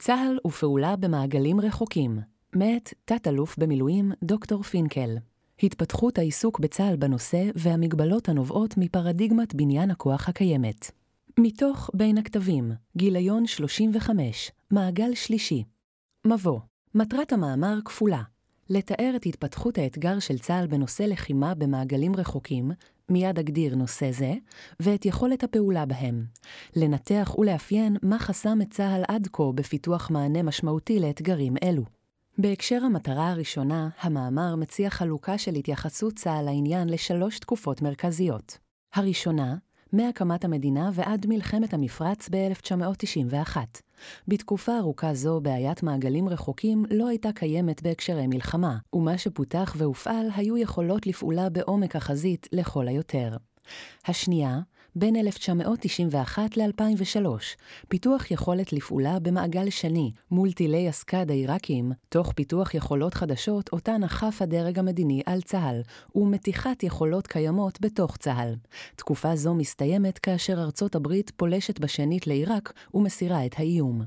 צה"ל 0.00 0.38
ופעולה 0.46 0.96
במעגלים 0.96 1.60
רחוקים, 1.60 2.18
מאת 2.56 2.94
תת-אלוף 3.04 3.58
במילואים 3.58 4.12
דוקטור 4.24 4.62
פינקל. 4.62 5.16
התפתחות 5.62 6.18
העיסוק 6.18 6.60
בצה"ל 6.60 6.96
בנושא 6.96 7.50
והמגבלות 7.54 8.28
הנובעות 8.28 8.74
מפרדיגמת 8.76 9.54
בניין 9.54 9.90
הכוח 9.90 10.28
הקיימת. 10.28 10.90
מתוך 11.38 11.90
בין 11.94 12.18
הכתבים, 12.18 12.72
גיליון 12.96 13.46
35, 13.46 14.50
מעגל 14.70 15.14
שלישי. 15.14 15.64
מבוא 16.26 16.60
מטרת 16.94 17.32
המאמר 17.32 17.78
כפולה 17.84 18.22
לתאר 18.70 19.12
את 19.16 19.26
התפתחות 19.26 19.78
האתגר 19.78 20.18
של 20.18 20.38
צה"ל 20.38 20.66
בנושא 20.66 21.02
לחימה 21.02 21.54
במעגלים 21.54 22.16
רחוקים, 22.16 22.70
מיד 23.10 23.38
אגדיר 23.38 23.76
נושא 23.76 24.10
זה, 24.12 24.32
ואת 24.80 25.06
יכולת 25.06 25.44
הפעולה 25.44 25.86
בהם. 25.86 26.24
לנתח 26.76 27.34
ולאפיין 27.38 27.96
מה 28.02 28.18
חסם 28.18 28.58
את 28.62 28.70
צה"ל 28.70 29.02
עד 29.08 29.28
כה 29.32 29.42
בפיתוח 29.54 30.10
מענה 30.10 30.42
משמעותי 30.42 31.00
לאתגרים 31.00 31.54
אלו. 31.62 31.82
בהקשר 32.38 32.84
המטרה 32.84 33.30
הראשונה, 33.30 33.88
המאמר 34.00 34.56
מציע 34.56 34.90
חלוקה 34.90 35.38
של 35.38 35.54
התייחסות 35.54 36.14
צה"ל 36.14 36.44
לעניין 36.44 36.88
לשלוש 36.88 37.38
תקופות 37.38 37.82
מרכזיות. 37.82 38.58
הראשונה, 38.94 39.56
מהקמת 39.92 40.44
המדינה 40.44 40.90
ועד 40.94 41.26
מלחמת 41.28 41.74
המפרץ 41.74 42.28
ב-1991. 42.32 43.56
בתקופה 44.28 44.78
ארוכה 44.78 45.14
זו, 45.14 45.40
בעיית 45.40 45.82
מעגלים 45.82 46.28
רחוקים 46.28 46.84
לא 46.90 47.08
הייתה 47.08 47.32
קיימת 47.32 47.82
בהקשרי 47.82 48.26
מלחמה, 48.26 48.76
ומה 48.92 49.18
שפותח 49.18 49.74
והופעל 49.78 50.26
היו 50.36 50.56
יכולות 50.56 51.06
לפעולה 51.06 51.48
בעומק 51.48 51.96
החזית 51.96 52.48
לכל 52.52 52.88
היותר. 52.88 53.36
השנייה, 54.06 54.60
בין 54.94 55.16
1991 55.16 56.56
ל-2003, 56.56 57.26
פיתוח 57.88 58.30
יכולת 58.30 58.72
לפעולה 58.72 59.18
במעגל 59.18 59.70
שני 59.70 60.12
מול 60.30 60.52
טילי 60.52 60.88
הסקאד 60.88 61.30
העיראקיים, 61.30 61.92
תוך 62.08 62.32
פיתוח 62.32 62.74
יכולות 62.74 63.14
חדשות 63.14 63.72
אותן 63.72 64.04
אכף 64.04 64.42
הדרג 64.42 64.78
המדיני 64.78 65.22
על 65.26 65.40
צה"ל, 65.40 65.80
ומתיחת 66.14 66.82
יכולות 66.82 67.26
קיימות 67.26 67.80
בתוך 67.80 68.16
צה"ל. 68.16 68.54
תקופה 68.96 69.36
זו 69.36 69.54
מסתיימת 69.54 70.18
כאשר 70.18 70.62
ארצות 70.62 70.94
הברית 70.94 71.30
פולשת 71.36 71.78
בשנית 71.78 72.26
לעיראק 72.26 72.72
ומסירה 72.94 73.46
את 73.46 73.54
האיום. 73.58 74.02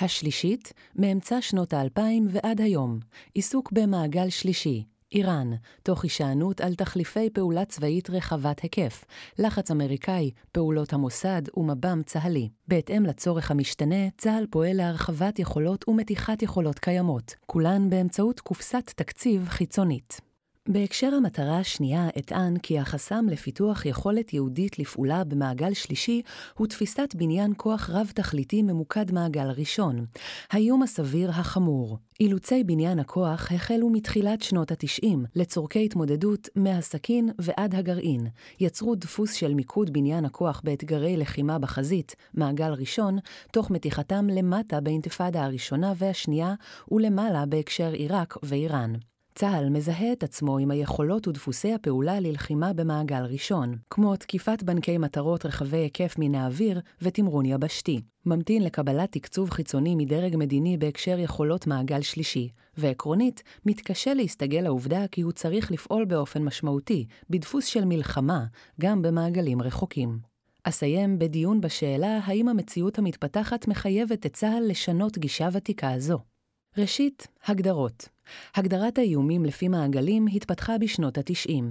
השלישית, 0.00 0.72
מאמצע 0.96 1.40
שנות 1.40 1.72
האלפיים 1.72 2.26
ועד 2.30 2.60
היום, 2.60 2.98
עיסוק 3.34 3.72
במעגל 3.72 4.30
שלישי, 4.30 4.84
איראן, 5.14 5.50
תוך 5.82 6.02
הישענות 6.02 6.60
על 6.60 6.74
תחליפי 6.74 7.30
פעולה 7.30 7.64
צבאית 7.64 8.10
רחבת 8.10 8.60
היקף, 8.60 9.04
לחץ 9.38 9.70
אמריקאי, 9.70 10.30
פעולות 10.52 10.92
המוסד 10.92 11.42
ומב"ם 11.56 12.02
צה"לי. 12.06 12.48
בהתאם 12.68 13.02
לצורך 13.06 13.50
המשתנה, 13.50 14.10
צה"ל 14.18 14.46
פועל 14.50 14.76
להרחבת 14.76 15.38
יכולות 15.38 15.88
ומתיחת 15.88 16.42
יכולות 16.42 16.78
קיימות, 16.78 17.34
כולן 17.46 17.90
באמצעות 17.90 18.40
קופסת 18.40 18.90
תקציב 18.96 19.48
חיצונית. 19.48 20.33
בהקשר 20.68 21.14
המטרה 21.14 21.58
השנייה 21.58 22.08
אטען 22.18 22.58
כי 22.58 22.78
החסם 22.78 23.26
לפיתוח 23.30 23.86
יכולת 23.86 24.34
יהודית 24.34 24.78
לפעולה 24.78 25.24
במעגל 25.24 25.74
שלישי 25.74 26.22
הוא 26.54 26.66
תפיסת 26.66 27.14
בניין 27.14 27.52
כוח 27.56 27.90
רב-תכליתי 27.90 28.62
ממוקד 28.62 29.12
מעגל 29.12 29.46
ראשון, 29.46 30.06
האיום 30.50 30.82
הסביר 30.82 31.30
החמור. 31.30 31.98
אילוצי 32.20 32.64
בניין 32.64 32.98
הכוח 32.98 33.52
החלו 33.52 33.90
מתחילת 33.90 34.42
שנות 34.42 34.72
ה-90 34.72 35.16
לצורכי 35.36 35.84
התמודדות 35.84 36.48
מהסכין 36.56 37.30
ועד 37.38 37.74
הגרעין, 37.74 38.26
יצרו 38.60 38.94
דפוס 38.94 39.32
של 39.32 39.54
מיקוד 39.54 39.92
בניין 39.92 40.24
הכוח 40.24 40.60
באתגרי 40.64 41.16
לחימה 41.16 41.58
בחזית, 41.58 42.14
מעגל 42.34 42.72
ראשון, 42.72 43.18
תוך 43.52 43.70
מתיחתם 43.70 44.26
למטה 44.28 44.80
באינתיפאדה 44.80 45.44
הראשונה 45.44 45.92
והשנייה 45.96 46.54
ולמעלה 46.90 47.46
בהקשר 47.46 47.92
עיראק 47.92 48.36
ואיראן. 48.42 48.92
צה"ל 49.38 49.68
מזהה 49.70 50.12
את 50.12 50.22
עצמו 50.22 50.58
עם 50.58 50.70
היכולות 50.70 51.28
ודפוסי 51.28 51.72
הפעולה 51.72 52.20
ללחימה 52.20 52.72
במעגל 52.72 53.22
ראשון, 53.22 53.76
כמו 53.90 54.16
תקיפת 54.16 54.62
בנקי 54.62 54.98
מטרות 54.98 55.46
רחבי 55.46 55.76
היקף 55.76 56.14
מן 56.18 56.34
האוויר 56.34 56.80
ותמרון 57.02 57.46
יבשתי. 57.46 58.00
ממתין 58.26 58.62
לקבלת 58.62 59.12
תקצוב 59.12 59.50
חיצוני 59.50 59.94
מדרג 59.94 60.36
מדיני 60.36 60.76
בהקשר 60.76 61.18
יכולות 61.18 61.66
מעגל 61.66 62.00
שלישי, 62.00 62.48
ועקרונית, 62.76 63.42
מתקשה 63.66 64.14
להסתגל 64.14 64.60
לעובדה 64.60 65.06
כי 65.08 65.20
הוא 65.20 65.32
צריך 65.32 65.72
לפעול 65.72 66.04
באופן 66.04 66.42
משמעותי, 66.42 67.06
בדפוס 67.30 67.66
של 67.66 67.84
מלחמה, 67.84 68.44
גם 68.80 69.02
במעגלים 69.02 69.62
רחוקים. 69.62 70.18
אסיים 70.64 71.18
בדיון 71.18 71.60
בשאלה 71.60 72.18
האם 72.24 72.48
המציאות 72.48 72.98
המתפתחת 72.98 73.68
מחייבת 73.68 74.26
את 74.26 74.32
צה"ל 74.32 74.70
לשנות 74.70 75.18
גישה 75.18 75.48
ותיקה 75.52 75.98
זו. 75.98 76.33
ראשית, 76.78 77.26
הגדרות. 77.46 78.08
הגדרת 78.54 78.98
האיומים 78.98 79.44
לפי 79.44 79.68
מעגלים 79.68 80.26
התפתחה 80.32 80.78
בשנות 80.78 81.18
ה-90. 81.18 81.62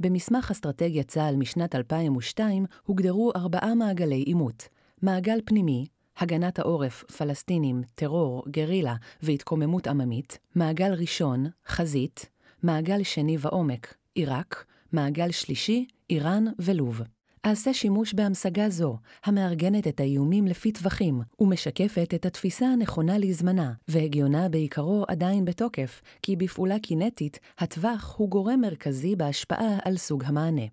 במסמך 0.00 0.50
אסטרטגיית 0.50 1.08
צה"ל 1.08 1.36
משנת 1.36 1.74
2002 1.74 2.66
הוגדרו 2.82 3.32
ארבעה 3.36 3.74
מעגלי 3.74 4.22
עימות. 4.22 4.68
מעגל 5.02 5.38
פנימי, 5.44 5.86
הגנת 6.18 6.58
העורף, 6.58 7.04
פלסטינים, 7.04 7.82
טרור, 7.94 8.44
גרילה 8.48 8.94
והתקוממות 9.22 9.86
עממית. 9.86 10.38
מעגל 10.54 10.92
ראשון, 10.92 11.46
חזית. 11.66 12.28
מעגל 12.62 13.02
שני 13.02 13.36
ועומק, 13.40 13.94
עיראק. 14.14 14.64
מעגל 14.92 15.30
שלישי, 15.30 15.86
איראן 16.10 16.44
ולוב. 16.58 17.00
אעשה 17.46 17.74
שימוש 17.74 18.14
בהמשגה 18.14 18.68
זו, 18.68 18.98
המארגנת 19.24 19.86
את 19.86 20.00
האיומים 20.00 20.46
לפי 20.46 20.72
טווחים, 20.72 21.20
ומשקפת 21.40 22.14
את 22.14 22.26
התפיסה 22.26 22.66
הנכונה 22.66 23.18
לזמנה, 23.18 23.72
והגיונה 23.88 24.48
בעיקרו 24.48 25.04
עדיין 25.08 25.44
בתוקף, 25.44 26.02
כי 26.22 26.36
בפעולה 26.36 26.78
קינטית, 26.78 27.38
הטווח 27.58 28.14
הוא 28.18 28.28
גורם 28.28 28.60
מרכזי 28.60 29.16
בהשפעה 29.16 29.78
על 29.84 29.96
סוג 29.96 30.24
המענה. 30.24 30.66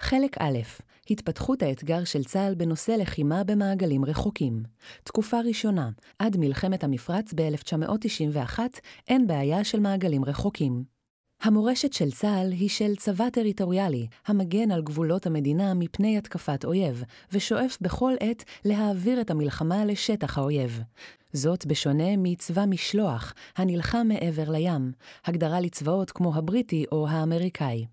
חלק 0.00 0.36
א', 0.38 0.58
התפתחות 1.10 1.62
האתגר 1.62 2.04
של 2.04 2.24
צה"ל 2.24 2.54
בנושא 2.54 2.92
לחימה 2.92 3.44
במעגלים 3.44 4.04
רחוקים. 4.04 4.62
תקופה 5.04 5.40
ראשונה, 5.40 5.90
עד 6.18 6.36
מלחמת 6.36 6.84
המפרץ 6.84 7.34
ב-1991, 7.34 8.58
אין 9.08 9.26
בעיה 9.26 9.64
של 9.64 9.80
מעגלים 9.80 10.24
רחוקים. 10.24 10.93
המורשת 11.44 11.92
של 11.92 12.10
צה"ל 12.10 12.52
היא 12.52 12.68
של 12.68 12.96
צבא 12.96 13.30
טריטוריאלי, 13.30 14.06
המגן 14.26 14.70
על 14.70 14.82
גבולות 14.82 15.26
המדינה 15.26 15.74
מפני 15.74 16.18
התקפת 16.18 16.64
אויב, 16.64 17.04
ושואף 17.32 17.78
בכל 17.80 18.12
עת 18.20 18.44
להעביר 18.64 19.20
את 19.20 19.30
המלחמה 19.30 19.84
לשטח 19.84 20.38
האויב. 20.38 20.80
זאת 21.32 21.66
בשונה 21.66 22.16
מצבא 22.18 22.64
משלוח, 22.66 23.34
הנלחם 23.56 24.06
מעבר 24.08 24.50
לים, 24.50 24.92
הגדרה 25.24 25.60
לצבאות 25.60 26.10
כמו 26.10 26.34
הבריטי 26.34 26.84
או 26.92 27.08
האמריקאי. 27.08 27.86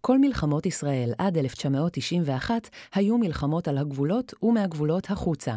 כל 0.00 0.18
מלחמות 0.18 0.66
ישראל 0.66 1.12
עד 1.18 1.38
1991 1.38 2.68
היו 2.94 3.18
מלחמות 3.18 3.68
על 3.68 3.78
הגבולות 3.78 4.34
ומהגבולות 4.42 5.10
החוצה. 5.10 5.56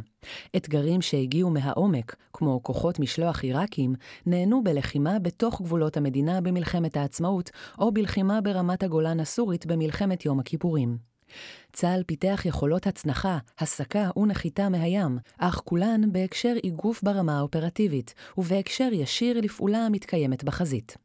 אתגרים 0.56 1.02
שהגיעו 1.02 1.50
מהעומק, 1.50 2.16
כמו 2.34 2.64
כוחות 2.64 3.00
משלוח 3.00 3.44
עיראקים, 3.44 3.96
נהנו 4.26 4.64
בלחימה 4.64 5.20
בתוך 5.20 5.62
גבולות 5.62 5.98
המדינה 5.98 6.42
במלחמת 6.42 6.98
העצמאות, 6.98 7.50
או 7.80 7.92
בלחימה 7.92 8.42
ברמת 8.42 8.84
הגולן 8.84 9.20
הסורית 9.20 9.66
במלחמת 9.66 10.26
יום 10.26 10.40
הכיפורים. 10.40 11.14
צה"ל 11.74 12.04
פיתח 12.04 12.42
יכולות 12.46 12.88
הצנחה, 12.88 13.38
הסקה 13.60 14.10
ונחיתה 14.18 14.70
מהים, 14.70 15.18
אך 15.38 15.62
כולן 15.66 16.12
בהקשר 16.12 16.54
איגוף 16.64 17.04
ברמה 17.04 17.38
האופרטיבית, 17.38 18.14
ובהקשר 18.38 18.90
ישיר 18.92 19.42
לפעולה 19.42 19.86
המתקיימת 19.86 20.44
בחזית. 20.44 20.98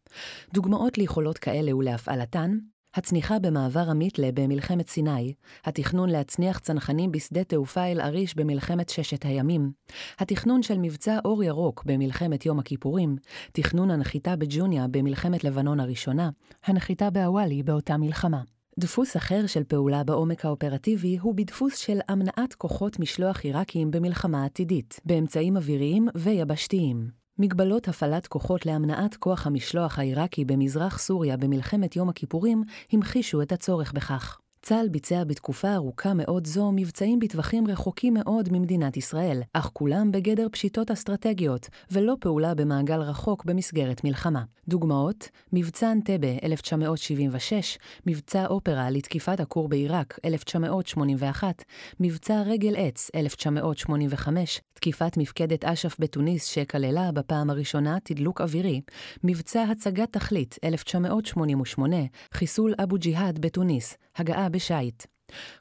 דוגמאות 0.55 0.99
ליכולות 0.99 1.39
כאלה 1.39 1.77
ולהפעלתן 1.77 2.59
הצניחה 2.99 3.39
במעבר 3.39 3.85
המיתלה 3.89 4.29
במלחמת 4.35 4.89
סיני, 4.89 5.35
התכנון 5.65 6.11
להצניח 6.11 6.59
צנחנים 6.59 7.13
בשדה 7.13 7.45
תעופה 7.45 7.85
אל-עריש 7.85 8.35
במלחמת 8.35 8.89
ששת 8.89 9.25
הימים, 9.25 9.73
התכנון 10.19 10.63
של 10.63 10.79
מבצע 10.79 11.19
אור 11.25 11.45
ירוק 11.45 11.85
במלחמת 11.87 12.47
יום 12.47 12.59
הכיפורים, 12.59 13.17
תכנון 13.53 13.91
הנחיתה 13.91 14.37
בג'וניה 14.37 14.87
במלחמת 14.91 15.45
לבנון 15.45 15.81
הראשונה, 15.81 16.31
הנחיתה 16.65 17.11
באוואלי 17.11 17.63
באותה 17.63 17.97
מלחמה. 17.97 18.43
דפוס 18.79 19.17
אחר 19.17 19.47
של 19.47 19.65
פעולה 19.65 20.05
בעומק 20.05 20.45
האופרטיבי 20.45 21.19
הוא 21.21 21.35
בדפוס 21.35 21.77
של 21.77 21.99
אמנעת 22.13 22.55
כוחות 22.55 22.99
משלוח 22.99 23.41
עיראקיים 23.45 23.91
במלחמה 23.91 24.45
עתידית, 24.45 25.01
באמצעים 25.05 25.57
אוויריים 25.57 26.09
ויבשתיים. 26.15 27.18
מגבלות 27.39 27.89
הפעלת 27.89 28.27
כוחות 28.27 28.67
להמנעת 28.67 29.17
כוח 29.17 29.47
המשלוח 29.47 29.99
העיראקי 29.99 30.45
במזרח 30.45 30.99
סוריה 30.99 31.37
במלחמת 31.37 31.97
יום 31.97 32.09
הכיפורים 32.09 32.65
המחישו 32.93 33.43
את 33.43 33.53
הצורך 33.53 33.93
בכך. 33.93 34.39
צה"ל 34.69 34.89
ביצע 34.89 35.25
בתקופה 35.25 35.75
ארוכה 35.75 36.15
מאוד 36.15 36.47
זו 36.47 36.73
מבצעים 36.73 37.19
בטווחים 37.19 37.67
רחוקים 37.67 38.15
מאוד 38.15 38.49
ממדינת 38.53 38.97
ישראל, 38.97 39.41
אך 39.53 39.71
כולם 39.73 40.13
בגדר 40.13 40.47
פשיטות 40.53 40.91
אסטרטגיות, 40.91 41.69
ולא 41.91 42.17
פעולה 42.21 42.55
במעגל 42.55 43.01
רחוק 43.01 43.45
במסגרת 43.45 44.05
מלחמה. 44.05 44.43
דוגמאות, 44.69 45.29
מבצע 45.53 45.93
אנטבה 45.93 46.29
1976, 46.43 47.79
מבצע 48.07 48.47
אופרה 48.47 48.91
לתקיפת 48.91 49.41
הכור 49.41 49.69
בעיראק 49.69 50.19
1981, 50.25 51.65
מבצע 52.01 52.43
רגל 52.47 52.75
עץ 52.77 53.11
1985, 53.15 54.61
תקיפת 54.75 55.17
מפקדת 55.17 55.65
אש"ף 55.65 55.97
בתוניס 55.99 56.45
שכללה 56.45 57.13
בפעם 57.13 57.51
הראשונה 57.51 57.99
תדלוק 58.05 58.41
אווירי, 58.41 58.81
מבצע 59.25 59.63
הצגת 59.63 60.13
תכלית 60.13 60.59
1988, 60.65 61.97
חיסול 62.33 62.75
אבו 62.83 62.97
ג'יהאד 62.99 63.39
בתוניס, 63.39 63.97
הגעה 64.17 64.49
בשיט. 64.59 65.07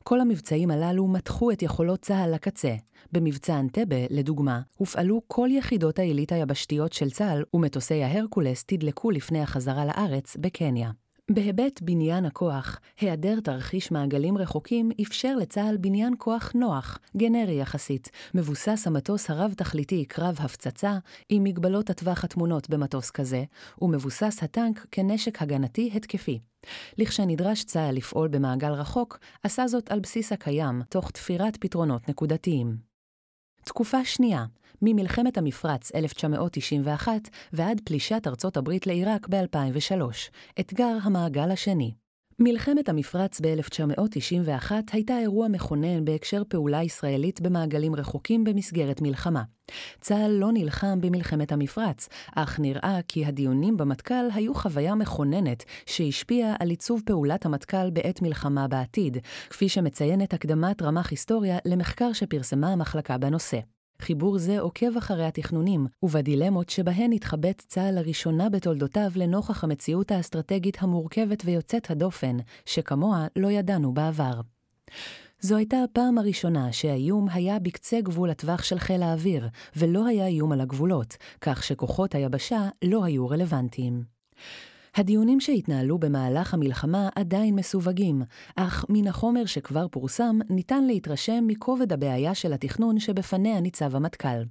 כל 0.03 0.21
המבצעים 0.21 0.71
הללו 0.71 1.07
מתחו 1.07 1.51
את 1.51 1.61
יכולות 1.61 1.99
צה"ל 1.99 2.33
לקצה. 2.33 2.75
במבצע 3.11 3.59
אנטבה, 3.59 3.95
לדוגמה, 4.09 4.61
הופעלו 4.77 5.21
כל 5.27 5.49
יחידות 5.51 5.99
העילית 5.99 6.31
היבשתיות 6.31 6.93
של 6.93 7.09
צה"ל, 7.09 7.43
ומטוסי 7.53 8.03
ההרקולס 8.03 8.63
תדלקו 8.63 9.11
לפני 9.11 9.41
החזרה 9.41 9.85
לארץ 9.85 10.37
בקניה. 10.39 10.91
בהיבט 11.31 11.81
בניין 11.81 12.25
הכוח, 12.25 12.79
היעדר 12.99 13.39
תרחיש 13.39 13.91
מעגלים 13.91 14.37
רחוקים 14.37 14.91
אפשר 15.01 15.35
לצה"ל 15.35 15.77
בניין 15.77 16.13
כוח 16.17 16.51
נוח, 16.55 16.99
גנרי 17.17 17.61
יחסית, 17.61 18.09
מבוסס 18.33 18.83
המטוס 18.87 19.29
הרב-תכליתי 19.29 20.05
קרב 20.05 20.37
הפצצה, 20.39 20.97
עם 21.29 21.43
מגבלות 21.43 21.89
הטווח 21.89 22.23
התמונות 22.23 22.69
במטוס 22.69 23.11
כזה, 23.11 23.43
ומבוסס 23.81 24.43
הטנק 24.43 24.85
כנשק 24.91 25.41
הגנתי 25.41 25.91
התקפי. 25.95 26.39
לכשנדרש 26.97 27.63
צה"ל 27.63 27.95
לפעול 27.95 28.27
במעגל 28.27 28.71
רחוק, 28.71 29.19
עשה 29.43 29.67
זאת 29.67 29.91
על 29.91 29.99
בסיס 29.99 30.31
הקיים, 30.31 30.81
תוך 30.89 31.11
תפירת 31.11 31.57
פתרונות 31.57 32.09
נקודתיים. 32.09 32.86
תקופה 33.67 34.05
שנייה, 34.05 34.45
ממלחמת 34.81 35.37
המפרץ 35.37 35.95
1991 35.95 37.11
ועד 37.53 37.81
פלישת 37.85 38.23
ארצות 38.27 38.57
הברית 38.57 38.87
לעיראק 38.87 39.27
ב-2003, 39.29 40.01
אתגר 40.59 40.97
המעגל 41.03 41.51
השני. 41.51 41.93
מלחמת 42.39 42.89
המפרץ 42.89 43.41
ב-1991 43.41 44.71
הייתה 44.91 45.19
אירוע 45.19 45.47
מכונן 45.47 46.05
בהקשר 46.05 46.43
פעולה 46.47 46.83
ישראלית 46.83 47.41
במעגלים 47.41 47.95
רחוקים 47.95 48.43
במסגרת 48.43 49.01
מלחמה. 49.01 49.43
צה"ל 50.01 50.31
לא 50.31 50.49
נלחם 50.53 51.01
במלחמת 51.01 51.51
המפרץ, 51.51 52.09
אך 52.35 52.59
נראה 52.59 52.99
כי 53.07 53.25
הדיונים 53.25 53.77
במטכ"ל 53.77 54.27
היו 54.33 54.55
חוויה 54.55 54.95
מכוננת 54.95 55.63
שהשפיעה 55.85 56.55
על 56.59 56.69
עיצוב 56.69 57.01
פעולת 57.05 57.45
המטכ"ל 57.45 57.89
בעת 57.89 58.21
מלחמה 58.21 58.67
בעתיד, 58.67 59.17
כפי 59.49 59.69
שמציינת 59.69 60.33
הקדמת 60.33 60.81
רמ"ח 60.81 61.09
היסטוריה 61.09 61.57
למחקר 61.65 62.13
שפרסמה 62.13 62.73
המחלקה 62.73 63.17
בנושא. 63.17 63.59
חיבור 64.01 64.37
זה 64.37 64.59
עוקב 64.59 64.97
אחרי 64.97 65.25
התכנונים, 65.25 65.87
ובדילמות 66.03 66.69
שבהן 66.69 67.11
התחבט 67.11 67.63
צה"ל 67.67 67.95
לראשונה 67.95 68.49
בתולדותיו 68.49 69.11
לנוכח 69.15 69.63
המציאות 69.63 70.11
האסטרטגית 70.11 70.77
המורכבת 70.81 71.43
ויוצאת 71.45 71.91
הדופן, 71.91 72.37
שכמוה 72.65 73.27
לא 73.35 73.51
ידענו 73.51 73.93
בעבר. 73.93 74.41
זו 75.39 75.55
הייתה 75.55 75.77
הפעם 75.83 76.17
הראשונה 76.17 76.73
שהאיום 76.73 77.27
היה 77.29 77.59
בקצה 77.59 78.01
גבול 78.01 78.29
הטווח 78.29 78.63
של 78.63 78.79
חיל 78.79 79.03
האוויר, 79.03 79.47
ולא 79.75 80.05
היה 80.05 80.27
איום 80.27 80.51
על 80.51 80.61
הגבולות, 80.61 81.17
כך 81.41 81.63
שכוחות 81.63 82.15
היבשה 82.15 82.69
לא 82.83 83.03
היו 83.03 83.27
רלוונטיים. 83.29 84.03
הדיונים 84.97 85.39
שהתנהלו 85.39 85.97
במהלך 85.97 86.53
המלחמה 86.53 87.09
עדיין 87.15 87.55
מסווגים, 87.55 88.21
אך 88.55 88.85
מן 88.89 89.07
החומר 89.07 89.45
שכבר 89.45 89.87
פורסם 89.87 90.39
ניתן 90.49 90.83
להתרשם 90.83 91.43
מכובד 91.47 91.93
הבעיה 91.93 92.35
של 92.35 92.53
התכנון 92.53 92.99
שבפניה 92.99 93.59
ניצב 93.59 93.95
המטכ"ל. 93.95 94.43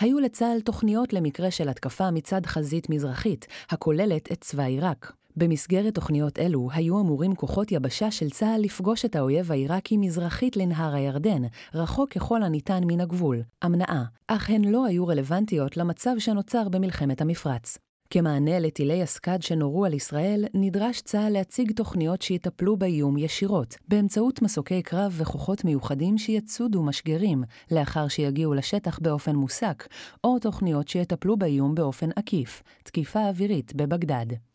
היו 0.00 0.18
לצה"ל 0.18 0.60
תוכניות 0.60 1.12
למקרה 1.12 1.50
של 1.50 1.68
התקפה 1.68 2.10
מצד 2.10 2.46
חזית 2.46 2.90
מזרחית, 2.90 3.46
הכוללת 3.70 4.32
את 4.32 4.40
צבא 4.40 4.62
עיראק. 4.62 5.12
במסגרת 5.36 5.94
תוכניות 5.94 6.38
אלו 6.38 6.68
היו 6.72 7.00
אמורים 7.00 7.34
כוחות 7.34 7.72
יבשה 7.72 8.10
של 8.10 8.30
צה"ל 8.30 8.60
לפגוש 8.60 9.04
את 9.04 9.16
האויב 9.16 9.52
העיראקי 9.52 9.96
מזרחית 9.96 10.56
לנהר 10.56 10.94
הירדן, 10.94 11.42
רחוק 11.74 12.12
ככל 12.12 12.42
הניתן 12.42 12.80
מן 12.86 13.00
הגבול, 13.00 13.42
אמנעה, 13.64 14.04
אך 14.26 14.50
הן 14.50 14.64
לא 14.64 14.86
היו 14.86 15.06
רלוונטיות 15.06 15.76
למצב 15.76 16.14
שנוצר 16.18 16.68
במלחמת 16.68 17.20
המפרץ. 17.20 17.78
כמענה 18.10 18.58
לטילי 18.58 19.02
הסקאד 19.02 19.42
שנורו 19.42 19.84
על 19.84 19.94
ישראל, 19.94 20.44
נדרש 20.54 21.00
צה"ל 21.00 21.32
להציג 21.32 21.72
תוכניות 21.72 22.22
שיטפלו 22.22 22.76
באיום 22.76 23.18
ישירות, 23.18 23.76
באמצעות 23.88 24.42
מסוקי 24.42 24.82
קרב 24.82 25.14
וכוחות 25.16 25.64
מיוחדים 25.64 26.18
שיצודו 26.18 26.82
משגרים, 26.82 27.44
לאחר 27.70 28.08
שיגיעו 28.08 28.54
לשטח 28.54 28.98
באופן 28.98 29.36
מוסק, 29.36 29.86
או 30.24 30.38
תוכניות 30.38 30.88
שיטפלו 30.88 31.36
באיום 31.36 31.74
באופן 31.74 32.08
עקיף, 32.16 32.62
תקיפה 32.82 33.28
אווירית 33.28 33.74
בבגדד. 33.74 34.47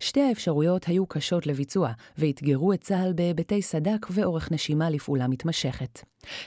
שתי 0.00 0.22
האפשרויות 0.22 0.84
היו 0.84 1.06
קשות 1.06 1.46
לביצוע, 1.46 1.92
ואתגרו 2.18 2.72
את 2.72 2.80
צה"ל 2.80 3.12
בהיבטי 3.12 3.62
סד"כ 3.62 4.10
ואורך 4.10 4.52
נשימה 4.52 4.90
לפעולה 4.90 5.28
מתמשכת. 5.28 6.00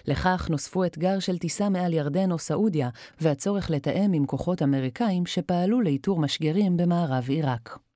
לכך 0.08 0.48
נוספו 0.50 0.86
אתגר 0.86 1.20
של 1.20 1.38
טיסה 1.38 1.70
מעל 1.70 1.94
ירדן 1.94 2.32
או 2.32 2.40
סעודיה, 2.40 2.90
והצורך 3.22 3.70
לתאם 3.70 4.14
עם 4.14 4.26
כוחות 4.26 4.62
אמריקאים 4.62 5.26
שפעלו 5.26 5.82
לאיתור 5.82 6.20
משגרים 6.20 6.78
במערב 6.78 7.26
עיראק. 7.30 7.89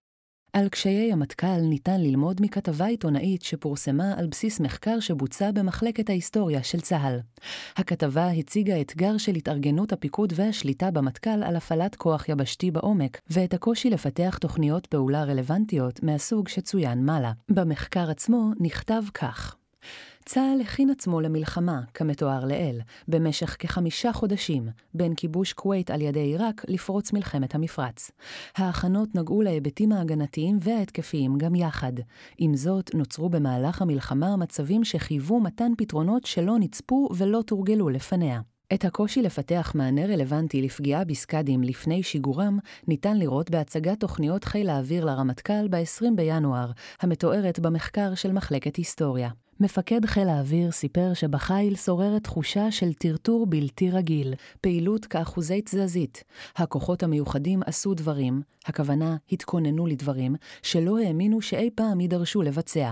על 0.54 0.70
קשיי 0.70 1.14
המטכ"ל 1.14 1.62
ניתן 1.62 2.02
ללמוד 2.02 2.42
מכתבה 2.42 2.86
עיתונאית 2.86 3.42
שפורסמה 3.42 4.14
על 4.18 4.28
בסיס 4.28 4.60
מחקר 4.60 5.00
שבוצע 5.00 5.52
במחלקת 5.52 6.10
ההיסטוריה 6.10 6.64
של 6.64 6.82
צה"ל. 6.82 7.20
הכתבה 7.78 8.28
הציגה 8.28 8.82
אתגר 8.82 9.18
של 9.18 9.36
התארגנות 9.36 9.94
הפיקוד 9.94 10.34
והשליטה 10.36 10.92
במטכ"ל 10.92 11.44
על 11.44 11.56
הפעלת 11.56 11.96
כוח 11.96 12.30
יבשתי 12.30 12.72
בעומק, 12.72 13.22
ואת 13.30 13.54
הקושי 13.54 13.90
לפתח 13.90 14.38
תוכניות 14.38 14.86
פעולה 14.86 15.24
רלוונטיות 15.24 16.04
מהסוג 16.04 16.48
שצוין 16.48 17.06
מעלה. 17.06 17.32
במחקר 17.50 18.10
עצמו 18.10 18.52
נכתב 18.60 19.04
כך 19.14 19.56
צה"ל 20.26 20.62
הכין 20.62 20.90
עצמו 20.90 21.22
למלחמה, 21.22 21.82
כמתואר 21.94 22.46
לעיל, 22.46 22.82
במשך 23.08 23.56
כחמישה 23.60 24.14
חודשים, 24.14 24.70
בין 24.94 25.16
כיבוש 25.16 25.54
כווית 25.54 25.92
על 25.92 26.02
ידי 26.02 26.20
עיראק 26.20 26.66
לפרוץ 26.68 27.14
מלחמת 27.14 27.56
המפרץ. 27.56 28.12
ההכנות 28.56 29.16
נגעו 29.16 29.42
להיבטים 29.42 29.92
ההגנתיים 29.92 30.58
וההתקפיים 30.62 31.38
גם 31.38 31.56
יחד. 31.56 31.94
עם 32.38 32.56
זאת, 32.56 32.96
נוצרו 32.96 33.30
במהלך 33.30 33.82
המלחמה 33.82 34.36
מצבים 34.36 34.84
שחייבו 34.84 35.40
מתן 35.40 35.72
פתרונות 35.78 36.26
שלא 36.26 36.60
נצפו 36.60 37.10
ולא 37.18 37.42
תורגלו 37.42 37.90
לפניה. 37.90 38.42
את 38.74 38.86
הקושי 38.86 39.22
לפתח 39.22 39.72
מענה 39.76 40.06
רלוונטי 40.06 40.62
לפגיעה 40.62 41.04
בסקאדים 41.04 41.64
לפני 41.64 42.04
שיגורם, 42.04 42.60
ניתן 42.88 43.18
לראות 43.18 43.50
בהצגת 43.50 44.00
תוכניות 44.00 44.44
חיל 44.44 44.70
האוויר 44.70 45.06
לרמטכ"ל 45.06 45.68
ב-20 45.70 46.06
בינואר, 46.16 46.72
המתוארת 47.02 47.60
במחקר 47.60 48.16
של 48.16 48.32
מחלקת 48.32 48.76
היסטוריה. 48.76 49.30
מפקד 49.64 50.06
חיל 50.06 50.30
האוויר 50.30 50.72
סיפר 50.72 51.14
שבחיל 51.14 51.76
שוררת 51.76 52.24
תחושה 52.24 52.72
של 52.72 52.94
טרטור 52.94 53.46
בלתי 53.46 53.92
רגיל, 53.92 54.34
פעילות 54.62 55.06
כאחוזי 55.06 55.62
תזזית. 55.62 56.24
הכוחות 56.56 57.04
המיוחדים 57.04 57.60
עשו 57.66 57.94
דברים, 57.94 58.42
הכוונה 58.66 59.16
התכוננו 59.32 59.88
לדברים, 59.88 60.36
שלא 60.62 61.00
האמינו 61.00 61.42
שאי 61.42 61.70
פעם 61.76 62.00
יידרשו 62.00 62.42
לבצע. 62.42 62.92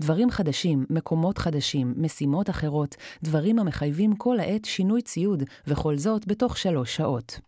דברים 0.00 0.30
חדשים, 0.30 0.86
מקומות 0.90 1.38
חדשים, 1.38 1.94
משימות 1.96 2.50
אחרות, 2.50 2.96
דברים 3.22 3.58
המחייבים 3.58 4.16
כל 4.16 4.40
העת 4.40 4.64
שינוי 4.64 5.02
ציוד, 5.02 5.42
וכל 5.66 5.98
זאת 5.98 6.26
בתוך 6.26 6.58
שלוש 6.58 6.96
שעות. 6.96 7.40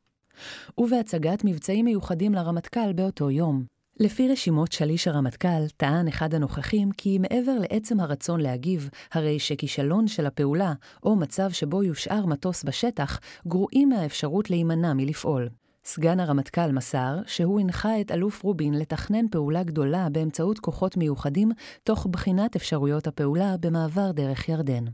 ובהצגת 0.78 1.44
מבצעים 1.44 1.85
מיוחדים 1.85 2.35
לרמטכ"ל 2.35 2.92
באותו 2.92 3.30
יום. 3.30 3.75
לפי 4.00 4.28
רשימות 4.28 4.72
שליש 4.72 5.08
הרמטכ"ל, 5.08 5.68
טען 5.76 6.08
אחד 6.08 6.34
הנוכחים 6.34 6.92
כי 6.92 7.18
מעבר 7.18 7.52
לעצם 7.58 8.00
הרצון 8.00 8.40
להגיב, 8.40 8.90
הרי 9.12 9.38
שכישלון 9.38 10.08
של 10.08 10.26
הפעולה, 10.26 10.72
או 11.02 11.16
מצב 11.16 11.50
שבו 11.50 11.82
יושאר 11.82 12.26
מטוס 12.26 12.64
בשטח, 12.64 13.20
גרועים 13.46 13.88
מהאפשרות 13.88 14.50
להימנע 14.50 14.92
מלפעול. 14.92 15.48
סגן 15.84 16.20
הרמטכ"ל 16.20 16.72
מסר 16.72 17.18
שהוא 17.26 17.60
הנחה 17.60 18.00
את 18.00 18.10
אלוף 18.10 18.42
רובין 18.42 18.74
לתכנן 18.74 19.28
פעולה 19.28 19.62
גדולה 19.62 20.08
באמצעות 20.12 20.58
כוחות 20.58 20.96
מיוחדים, 20.96 21.52
תוך 21.84 22.06
בחינת 22.10 22.56
אפשרויות 22.56 23.06
הפעולה 23.06 23.56
במעבר 23.60 24.12
דרך 24.12 24.48
ירדן. 24.48 24.84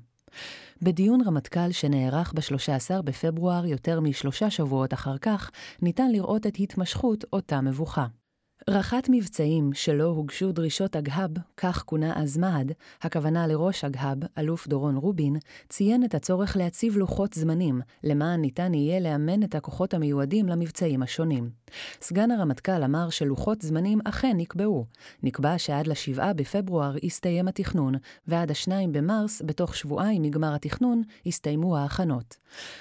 בדיון 0.82 1.20
רמטכ"ל 1.26 1.72
שנערך 1.72 2.32
ב-13 2.32 3.02
בפברואר, 3.02 3.66
יותר 3.66 4.00
משלושה 4.00 4.50
שבועות 4.50 4.94
אחר 4.94 5.18
כך, 5.18 5.50
ניתן 5.82 6.10
לראות 6.10 6.46
את 6.46 6.56
התמשכות 6.60 7.24
אותה 7.32 7.60
מבוכה. 7.60 8.06
רח"ט 8.70 9.08
מבצעים 9.10 9.70
שלא 9.72 10.04
הוגשו 10.04 10.52
דרישות 10.52 10.96
אגהב, 10.96 11.30
כך 11.56 11.82
כונה 11.86 12.12
אז 12.16 12.36
מה"ד, 12.36 12.72
הכוונה 13.02 13.46
לראש 13.46 13.84
אגהב, 13.84 14.18
אלוף 14.38 14.68
דורון 14.68 14.96
רובין, 14.96 15.36
ציין 15.68 16.04
את 16.04 16.14
הצורך 16.14 16.56
להציב 16.56 16.96
לוחות 16.96 17.32
זמנים, 17.32 17.80
למען 18.04 18.40
ניתן 18.40 18.74
יהיה 18.74 19.00
לאמן 19.00 19.42
את 19.42 19.54
הכוחות 19.54 19.94
המיועדים 19.94 20.48
למבצעים 20.48 21.02
השונים. 21.02 21.50
סגן 22.00 22.30
הרמטכ"ל 22.30 22.82
אמר 22.84 23.10
שלוחות 23.10 23.62
זמנים 23.62 23.98
אכן 24.04 24.32
נקבעו. 24.36 24.86
נקבע 25.22 25.58
שעד 25.58 25.86
ל-7 25.86 26.32
בפברואר 26.36 26.96
יסתיים 27.02 27.48
התכנון, 27.48 27.94
ועד 28.26 28.50
ה-2 28.50 28.70
במרס, 28.92 29.42
בתוך 29.46 29.76
שבועיים 29.76 30.22
מגמר 30.22 30.54
התכנון, 30.54 31.02
יסתיימו 31.26 31.76
ההכנות. 31.76 32.36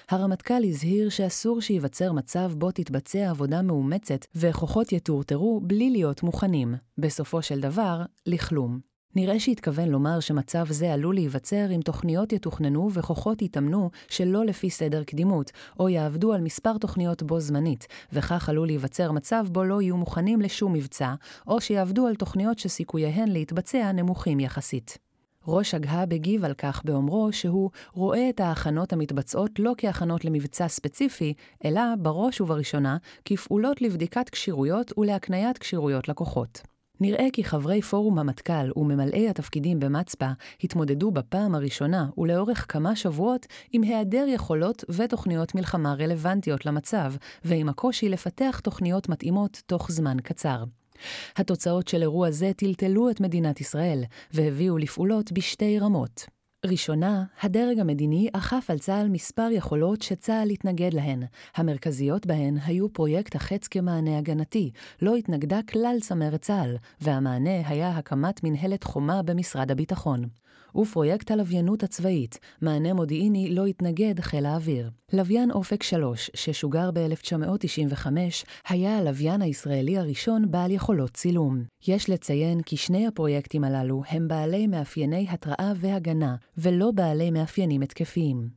הרמטכ"ל 0.09 0.63
הזהיר 0.63 1.09
שאסור 1.09 1.61
שייווצר 1.61 2.11
מצב 2.11 2.51
בו 2.57 2.71
תתבצע 2.71 3.29
עבודה 3.29 3.61
מאומצת 3.61 4.25
וכוחות 4.35 4.91
יטורטרו 4.91 5.61
בלי 5.71 5.89
להיות 5.89 6.23
מוכנים, 6.23 6.75
בסופו 6.97 7.41
של 7.41 7.59
דבר, 7.59 8.01
לכלום. 8.25 8.79
נראה 9.15 9.39
שהתכוון 9.39 9.89
לומר 9.89 10.19
שמצב 10.19 10.65
זה 10.69 10.93
עלול 10.93 11.15
להיווצר 11.15 11.71
אם 11.75 11.81
תוכניות 11.81 12.33
יתוכננו 12.33 12.89
וכוחות 12.93 13.41
יתאמנו 13.41 13.89
שלא 14.09 14.45
לפי 14.45 14.69
סדר 14.69 15.03
קדימות, 15.03 15.51
או 15.79 15.89
יעבדו 15.89 16.33
על 16.33 16.41
מספר 16.41 16.77
תוכניות 16.77 17.23
בו 17.23 17.39
זמנית, 17.39 17.87
וכך 18.13 18.49
עלול 18.49 18.67
להיווצר 18.67 19.11
מצב 19.11 19.45
בו 19.51 19.63
לא 19.63 19.81
יהיו 19.81 19.97
מוכנים 19.97 20.41
לשום 20.41 20.73
מבצע, 20.73 21.13
או 21.47 21.61
שיעבדו 21.61 22.07
על 22.07 22.15
תוכניות 22.15 22.59
שסיכוייהן 22.59 23.27
להתבצע 23.27 23.91
נמוכים 23.91 24.39
יחסית. 24.39 25.10
ראש 25.47 25.73
אגהב 25.73 26.13
הגיב 26.13 26.45
על 26.45 26.53
כך 26.53 26.81
באומרו 26.85 27.33
שהוא 27.33 27.69
רואה 27.93 28.29
את 28.29 28.39
ההכנות 28.39 28.93
המתבצעות 28.93 29.59
לא 29.59 29.73
כהכנות 29.77 30.25
למבצע 30.25 30.67
ספציפי, 30.67 31.33
אלא 31.65 31.81
בראש 31.99 32.41
ובראשונה 32.41 32.97
כפעולות 33.25 33.81
לבדיקת 33.81 34.29
כשירויות 34.29 34.97
ולהקניית 34.97 35.57
כשירויות 35.57 36.09
לקוחות. 36.09 36.61
נראה 37.01 37.27
כי 37.33 37.43
חברי 37.43 37.81
פורום 37.81 38.19
המטכ"ל 38.19 38.71
וממלאי 38.75 39.29
התפקידים 39.29 39.79
במצפא 39.79 40.31
התמודדו 40.63 41.11
בפעם 41.11 41.55
הראשונה 41.55 42.09
ולאורך 42.17 42.65
כמה 42.69 42.95
שבועות 42.95 43.45
עם 43.71 43.81
היעדר 43.81 44.25
יכולות 44.27 44.83
ותוכניות 44.89 45.55
מלחמה 45.55 45.93
רלוונטיות 45.93 46.65
למצב, 46.65 47.13
ועם 47.43 47.69
הקושי 47.69 48.09
לפתח 48.09 48.59
תוכניות 48.63 49.09
מתאימות 49.09 49.61
תוך 49.65 49.91
זמן 49.91 50.17
קצר. 50.23 50.63
התוצאות 51.35 51.87
של 51.87 52.01
אירוע 52.01 52.31
זה 52.31 52.51
טלטלו 52.55 53.09
את 53.09 53.21
מדינת 53.21 53.61
ישראל, 53.61 54.03
והביאו 54.33 54.77
לפעולות 54.77 55.31
בשתי 55.31 55.79
רמות. 55.79 56.25
ראשונה, 56.65 57.23
הדרג 57.41 57.79
המדיני 57.79 58.29
אכף 58.33 58.65
על 58.69 58.79
צה"ל 58.79 59.09
מספר 59.09 59.47
יכולות 59.51 60.01
שצה"ל 60.01 60.49
התנגד 60.49 60.93
להן. 60.93 61.23
המרכזיות 61.55 62.25
בהן 62.25 62.57
היו 62.65 62.93
פרויקט 62.93 63.35
החץ 63.35 63.67
כמענה 63.67 64.17
הגנתי, 64.17 64.71
לא 65.01 65.15
התנגדה 65.15 65.59
כלל 65.69 65.97
צמרת 66.01 66.41
צה"ל, 66.41 66.77
והמענה 67.01 67.67
היה 67.67 67.89
הקמת 67.89 68.43
מנהלת 68.43 68.83
חומה 68.83 69.21
במשרד 69.21 69.71
הביטחון. 69.71 70.29
ופרויקט 70.75 71.31
הלוויינות 71.31 71.83
הצבאית, 71.83 72.39
מענה 72.61 72.93
מודיעיני 72.93 73.49
לא 73.49 73.65
התנגד 73.65 74.19
חיל 74.19 74.45
האוויר. 74.45 74.89
לוויין 75.13 75.51
אופק 75.51 75.83
3, 75.83 76.31
ששוגר 76.33 76.89
ב-1995, 76.93 78.07
היה 78.69 78.97
הלוויין 78.97 79.41
הישראלי 79.41 79.97
הראשון 79.97 80.51
בעל 80.51 80.71
יכולות 80.71 81.11
צילום. 81.11 81.63
יש 81.87 82.09
לציין 82.09 82.61
כי 82.61 82.77
שני 82.77 83.07
הפרויקטים 83.07 83.63
הללו 83.63 84.01
הם 84.09 84.27
בעלי 84.27 84.67
מאפייני 84.67 85.27
התראה 85.29 85.71
והגנה, 85.75 86.35
ולא 86.57 86.91
בעלי 86.91 87.31
מאפיינים 87.31 87.81
התקפיים. 87.81 88.49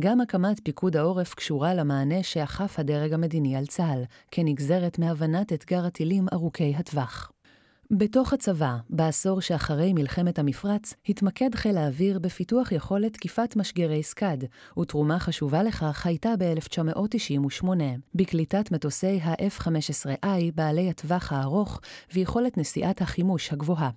גם 0.00 0.20
הקמת 0.20 0.60
פיקוד 0.64 0.96
העורף 0.96 1.34
קשורה 1.34 1.74
למענה 1.74 2.22
שאכף 2.22 2.78
הדרג 2.78 3.12
המדיני 3.12 3.56
על 3.56 3.66
צה"ל, 3.66 4.02
כנגזרת 4.30 4.98
מהבנת 4.98 5.52
אתגר 5.52 5.84
הטילים 5.86 6.26
ארוכי 6.32 6.74
הטווח. 6.76 7.32
בתוך 7.90 8.32
הצבא, 8.32 8.76
בעשור 8.90 9.40
שאחרי 9.40 9.92
מלחמת 9.92 10.38
המפרץ, 10.38 10.94
התמקד 11.08 11.54
חיל 11.54 11.76
האוויר 11.76 12.18
בפיתוח 12.18 12.72
יכולת 12.72 13.12
תקיפת 13.12 13.56
משגרי 13.56 14.02
סקאד, 14.02 14.44
ותרומה 14.78 15.18
חשובה 15.18 15.62
לכך 15.62 16.06
הייתה 16.06 16.34
ב-1998, 16.38 17.66
בקליטת 18.14 18.72
מטוסי 18.72 19.20
ה-F-15I 19.22 20.26
בעלי 20.54 20.90
הטווח 20.90 21.32
הארוך 21.32 21.80
ויכולת 22.14 22.58
נשיאת 22.58 23.02
החימוש 23.02 23.52
הגבוהה. 23.52 23.90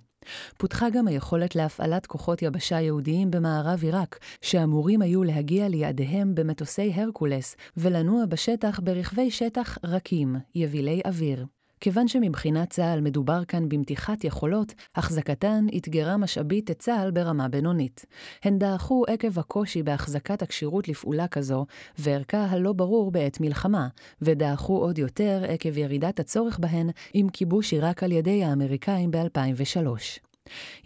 פותחה 0.58 0.90
גם 0.90 1.08
היכולת 1.08 1.56
להפעלת 1.56 2.06
כוחות 2.06 2.42
יבשה 2.42 2.80
יהודיים 2.80 3.30
במערב 3.30 3.82
עיראק, 3.82 4.18
שאמורים 4.40 5.02
היו 5.02 5.24
להגיע 5.24 5.68
ליעדיהם 5.68 6.34
במטוסי 6.34 6.92
הרקולס 6.94 7.56
ולנוע 7.76 8.26
בשטח 8.26 8.80
ברכבי 8.80 9.30
שטח 9.30 9.78
רכים, 9.84 10.36
יבילי 10.54 11.00
אוויר. 11.06 11.46
כיוון 11.82 12.08
שמבחינת 12.08 12.70
צה"ל 12.70 13.00
מדובר 13.00 13.44
כאן 13.44 13.68
במתיחת 13.68 14.24
יכולות, 14.24 14.74
החזקתן 14.96 15.66
אתגרה 15.76 16.16
משאבית 16.16 16.70
את 16.70 16.78
צה"ל 16.78 17.10
ברמה 17.10 17.48
בינונית. 17.48 18.06
הן 18.42 18.58
דעכו 18.58 19.04
עקב 19.08 19.38
הקושי 19.38 19.82
בהחזקת 19.82 20.42
הכשירות 20.42 20.88
לפעולה 20.88 21.28
כזו, 21.28 21.66
וערכה 21.98 22.44
הלא 22.44 22.72
ברור 22.72 23.10
בעת 23.10 23.40
מלחמה, 23.40 23.88
ודעכו 24.22 24.78
עוד 24.78 24.98
יותר 24.98 25.42
עקב 25.48 25.78
ירידת 25.78 26.20
הצורך 26.20 26.58
בהן 26.58 26.90
עם 27.14 27.28
כיבוש 27.28 27.72
עיראק 27.72 28.02
על 28.02 28.12
ידי 28.12 28.44
האמריקאים 28.44 29.10
ב-2003. 29.10 29.86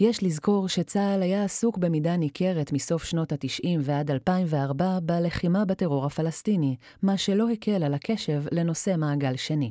יש 0.00 0.22
לזכור 0.22 0.68
שצה"ל 0.68 1.22
היה 1.22 1.44
עסוק 1.44 1.78
במידה 1.78 2.16
ניכרת 2.16 2.72
מסוף 2.72 3.04
שנות 3.04 3.32
ה-90 3.32 3.68
ועד 3.80 4.10
2004 4.10 4.98
בלחימה 5.02 5.64
בטרור 5.64 6.06
הפלסטיני, 6.06 6.76
מה 7.02 7.18
שלא 7.18 7.50
הקל 7.50 7.82
על 7.82 7.94
הקשב 7.94 8.42
לנושא 8.52 8.94
מעגל 8.98 9.36
שני. 9.36 9.70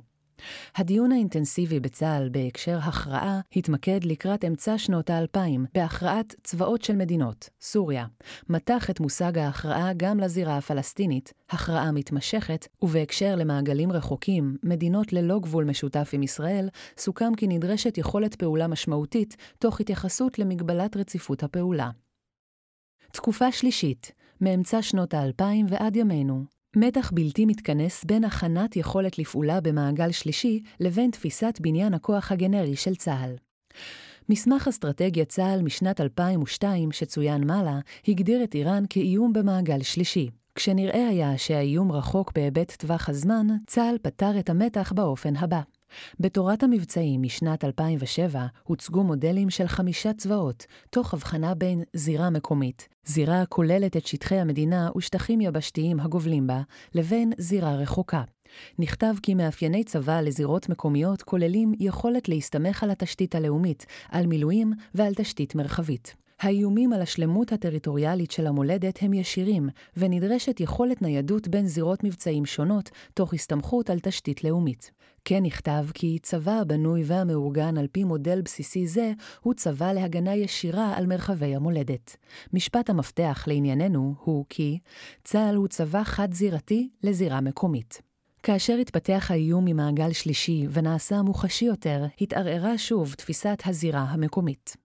הדיון 0.76 1.12
האינטנסיבי 1.12 1.80
בצה"ל 1.80 2.30
בהקשר 2.30 2.78
הכרעה 2.82 3.40
התמקד 3.56 4.04
לקראת 4.04 4.46
אמצע 4.46 4.78
שנות 4.78 5.10
האלפיים 5.10 5.66
בהכרעת 5.74 6.36
צבאות 6.44 6.82
של 6.82 6.96
מדינות, 6.96 7.50
סוריה. 7.62 8.06
מתח 8.50 8.90
את 8.90 9.00
מושג 9.00 9.38
ההכרעה 9.38 9.94
גם 9.98 10.20
לזירה 10.20 10.58
הפלסטינית, 10.58 11.34
הכרעה 11.50 11.92
מתמשכת, 11.92 12.68
ובהקשר 12.82 13.36
למעגלים 13.36 13.92
רחוקים, 13.92 14.58
מדינות 14.64 15.14
ללא 15.14 15.40
גבול 15.40 15.66
משותף 15.66 16.10
עם 16.14 16.24
ישראל, 16.24 16.70
סוכם 16.98 17.36
כי 17.36 17.48
נדרשת 17.48 17.98
יכולת 17.98 18.36
פעולה 18.36 18.68
משמעותית, 18.68 19.36
תוך 19.60 19.82
התייחסות 19.82 20.40
למגבלת 20.40 20.98
רציפות 20.98 21.44
הפעולה. 21.44 21.90
תקופה 23.12 23.52
שלישית, 23.52 24.12
מאמצע 24.42 24.82
שנות 24.82 25.14
האלפיים 25.14 25.66
ועד 25.70 25.96
ימינו, 25.96 26.44
מתח 26.76 27.12
בלתי 27.12 27.46
מתכנס 27.46 28.04
בין 28.04 28.24
הכנת 28.24 28.76
יכולת 28.76 29.20
לפעולה 29.20 29.62
במעגל 29.62 30.12
שלישי 30.12 30.62
לבין 30.80 31.12
תפיסת 31.12 31.58
בניין 31.62 31.94
הכוח 31.94 32.32
הגנרי 32.32 32.76
של 32.76 32.96
צה"ל. 32.96 33.36
מסמך 34.30 34.68
אסטרטגיית 34.68 35.30
צה"ל 35.30 35.62
משנת 35.62 36.02
2002, 36.02 36.92
שצוין 36.92 37.48
מעלה, 37.48 37.80
הגדיר 38.08 38.44
את 38.44 38.56
איראן 38.56 38.84
כאיום 38.90 39.34
במעגל 39.34 39.82
שלישי. 39.82 40.30
כשנראה 40.56 41.08
היה 41.08 41.38
שהאיום 41.38 41.92
רחוק 41.92 42.32
בהיבט 42.36 42.72
טווח 42.72 43.10
הזמן, 43.10 43.48
צה"ל 43.68 43.98
פתר 44.02 44.40
את 44.40 44.50
המתח 44.50 44.94
באופן 44.96 45.36
הבא. 45.36 45.62
בתורת 46.20 46.64
המבצעים 46.64 47.22
משנת 47.22 47.64
2007 47.64 48.46
הוצגו 48.64 49.04
מודלים 49.04 49.50
של 49.50 49.68
חמישה 49.68 50.14
צבאות, 50.14 50.66
תוך 50.90 51.14
הבחנה 51.14 51.56
בין 51.56 51.84
זירה 51.94 52.30
מקומית, 52.30 52.88
זירה 53.06 53.42
הכוללת 53.42 53.98
את 53.98 54.08
שטחי 54.08 54.36
המדינה 54.36 54.90
ושטחים 54.98 55.42
יבשתיים 55.42 56.00
הגובלים 56.00 56.48
בה, 56.48 56.62
לבין 56.96 57.34
זירה 57.38 57.76
רחוקה. 57.76 58.24
נכתב 58.80 59.14
כי 59.24 59.34
מאפייני 59.34 59.84
צבא 59.84 60.22
לזירות 60.22 60.70
מקומיות 60.70 61.22
כוללים 61.22 61.74
יכולת 61.80 62.30
להסתמך 62.30 62.84
על 62.84 62.92
התשתית 62.92 63.36
הלאומית, 63.36 63.86
על 64.10 64.28
מילואים 64.28 64.74
ועל 64.96 65.14
תשתית 65.14 65.56
מרחבית. 65.56 66.25
האיומים 66.40 66.94
על 66.94 67.02
השלמות 67.02 67.52
הטריטוריאלית 67.52 68.32
של 68.32 68.48
המולדת 68.48 69.00
הם 69.02 69.14
ישירים, 69.14 69.70
ונדרשת 69.98 70.60
יכולת 70.60 71.02
ניידות 71.02 71.48
בין 71.48 71.68
זירות 71.68 72.04
מבצעים 72.04 72.46
שונות, 72.46 72.90
תוך 73.14 73.34
הסתמכות 73.34 73.90
על 73.90 74.00
תשתית 74.00 74.44
לאומית. 74.44 74.92
כן 75.26 75.44
נכתב 75.44 75.86
כי 75.94 76.20
צבא 76.22 76.52
הבנוי 76.52 77.04
והמאורגן 77.06 77.78
על 77.78 77.88
פי 77.92 78.04
מודל 78.04 78.42
בסיסי 78.42 78.88
זה, 78.88 79.12
הוא 79.42 79.54
צבא 79.54 79.94
להגנה 79.94 80.36
ישירה 80.36 80.98
על 80.98 81.06
מרחבי 81.06 81.56
המולדת. 81.56 82.18
משפט 82.54 82.90
המפתח 82.90 83.44
לענייננו 83.48 84.16
הוא 84.24 84.46
כי 84.50 84.80
צה"ל 85.24 85.56
הוא 85.56 85.68
צבא 85.68 86.04
חד-זירתי 86.04 86.90
לזירה 87.04 87.42
מקומית. 87.42 88.02
כאשר 88.44 88.78
התפתח 88.78 89.28
האיום 89.30 89.66
ממעגל 89.66 90.14
שלישי 90.14 90.68
ונעשה 90.72 91.22
מוחשי 91.22 91.66
יותר, 91.66 92.06
התערערה 92.22 92.78
שוב 92.78 93.14
תפיסת 93.14 93.62
הזירה 93.66 94.02
המקומית. 94.02 94.76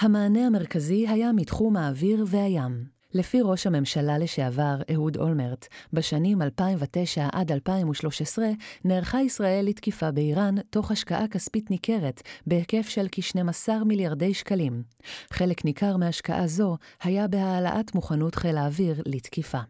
המענה 0.00 0.46
המרכזי 0.46 1.08
היה 1.08 1.32
מתחום 1.32 1.76
האוויר 1.76 2.24
והים. 2.28 2.84
לפי 3.14 3.40
ראש 3.42 3.66
הממשלה 3.66 4.18
לשעבר 4.18 4.76
אהוד 4.92 5.16
אולמרט, 5.16 5.66
בשנים 5.92 6.42
2009 6.42 7.28
עד 7.32 7.52
2013 7.52 8.46
נערכה 8.84 9.20
ישראל 9.20 9.64
לתקיפה 9.68 10.10
באיראן 10.10 10.54
תוך 10.70 10.90
השקעה 10.90 11.28
כספית 11.28 11.70
ניכרת 11.70 12.22
בהיקף 12.46 12.88
של 12.88 13.06
כ-12 13.12 13.84
מיליארדי 13.84 14.34
שקלים. 14.34 14.82
חלק 15.32 15.64
ניכר 15.64 15.96
מהשקעה 15.96 16.46
זו 16.46 16.76
היה 17.02 17.28
בהעלאת 17.28 17.94
מוכנות 17.94 18.34
חיל 18.34 18.56
האוויר 18.56 19.02
לתקיפה. 19.06 19.60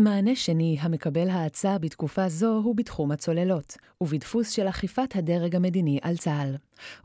מענה 0.00 0.36
שני 0.36 0.76
המקבל 0.80 1.28
האצה 1.28 1.78
בתקופה 1.78 2.28
זו 2.28 2.60
הוא 2.64 2.76
בתחום 2.76 3.12
הצוללות, 3.12 3.76
ובדפוס 4.00 4.50
של 4.50 4.68
אכיפת 4.68 5.16
הדרג 5.16 5.56
המדיני 5.56 5.98
על 6.02 6.16
צה"ל. 6.16 6.56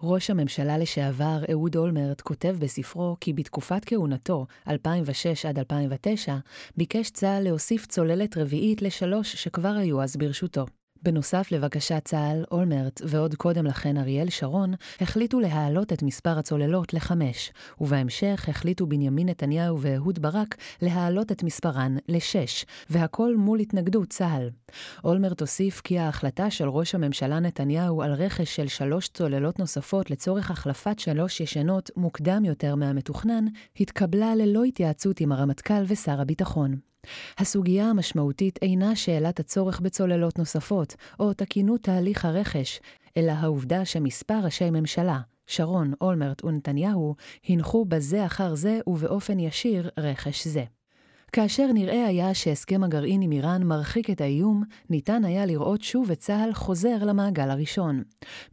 ראש 0.04 0.30
הממשלה 0.30 0.78
לשעבר 0.78 1.42
אהוד 1.52 1.76
אולמרט 1.76 2.22
כותב 2.22 2.56
בספרו 2.60 3.18
כי 3.22 3.34
בתקופת 3.34 3.86
כהונתו, 3.86 4.46
2006 4.68 5.46
עד 5.46 5.60
2009, 5.60 6.36
ביקש 6.78 7.10
צה"ל 7.10 7.44
להוסיף 7.44 7.86
צוללת 7.86 8.38
רביעית 8.38 8.82
לשלוש 8.82 9.36
שכבר 9.36 9.76
היו 9.78 10.02
אז 10.02 10.18
ברשותו. 10.18 10.66
בנוסף 11.06 11.52
לבקשת 11.52 12.02
צה"ל, 12.06 12.44
אולמרט 12.52 13.02
ועוד 13.06 13.36
קודם 13.36 13.66
לכן 13.66 13.98
אריאל 13.98 14.30
שרון 14.30 14.74
החליטו 15.02 15.40
להעלות 15.40 15.94
את 15.94 16.04
מספר 16.04 16.40
הצוללות 16.40 16.94
לחמש, 16.94 17.52
ובהמשך 17.82 18.46
החליטו 18.50 18.88
בנימין 18.88 19.30
נתניהו 19.30 19.82
ואהוד 19.82 20.20
ברק 20.22 20.56
להעלות 20.82 21.32
את 21.32 21.44
מספרן 21.44 21.98
לשש, 22.10 22.66
והכל 22.90 23.36
מול 23.36 23.60
התנגדות 23.60 24.10
צה"ל. 24.10 24.50
אולמרט 25.04 25.42
הוסיף 25.42 25.82
כי 25.82 26.00
ההחלטה 26.00 26.50
של 26.52 26.70
ראש 26.70 26.96
הממשלה 26.96 27.40
נתניהו 27.40 28.02
על 28.02 28.14
רכש 28.14 28.56
של 28.56 28.68
שלוש 28.68 29.08
צוללות 29.08 29.60
נוספות 29.60 30.12
לצורך 30.12 30.52
החלפת 30.52 31.00
שלוש 31.00 31.42
ישנות 31.42 31.92
מוקדם 31.98 32.46
יותר 32.46 32.76
מהמתוכנן, 32.76 33.46
התקבלה 33.80 34.36
ללא 34.36 34.64
התייעצות 34.64 35.20
עם 35.20 35.32
הרמטכ"ל 35.32 35.84
ושר 35.88 36.22
הביטחון. 36.22 36.76
הסוגיה 37.38 37.86
המשמעותית 37.86 38.60
אינה 38.62 38.96
שאלת 38.96 39.40
הצורך 39.40 39.80
בצוללות 39.80 40.40
נוספות, 40.40 40.96
או 41.20 41.34
תקינות 41.34 41.82
תהליך 41.82 42.26
הרכש, 42.26 42.80
אלא 43.18 43.32
העובדה 43.32 43.86
שמספר 43.86 44.40
ראשי 44.44 44.70
ממשלה, 44.70 45.20
שרון, 45.48 45.94
אולמרט 46.02 46.46
ונתניהו, 46.46 47.16
הנחו 47.50 47.86
בזה 47.86 48.26
אחר 48.26 48.56
זה 48.56 48.80
ובאופן 48.88 49.40
ישיר 49.40 49.90
רכש 49.98 50.48
זה. 50.48 50.64
כאשר 51.36 51.72
נראה 51.74 52.08
היה 52.08 52.34
שהסכם 52.34 52.84
הגרעין 52.84 53.22
עם 53.22 53.32
איראן 53.32 53.64
מרחיק 53.64 54.10
את 54.10 54.22
האיום, 54.22 54.64
ניתן 54.90 55.26
היה 55.26 55.46
לראות 55.46 55.82
שוב 55.82 56.12
את 56.12 56.20
צה"ל 56.20 56.54
חוזר 56.54 57.04
למעגל 57.04 57.50
הראשון. 57.50 58.04